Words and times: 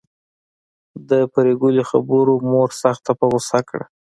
د 1.09 1.11
پري 1.33 1.53
ګلې 1.61 1.83
خبرو 1.89 2.33
مور 2.51 2.69
سخته 2.81 3.11
په 3.19 3.25
غصه 3.31 3.59
کړه 3.69 3.85